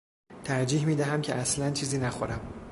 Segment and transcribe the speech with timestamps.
[0.43, 2.61] ترجیح میدهم که اصلا چیزی نخورم.